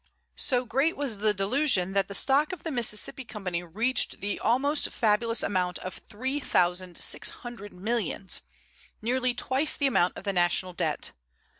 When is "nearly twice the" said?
8.99-9.85